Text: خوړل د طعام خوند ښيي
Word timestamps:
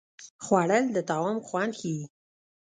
خوړل 0.43 0.85
د 0.95 0.97
طعام 1.09 1.37
خوند 1.47 1.73
ښيي 1.79 2.03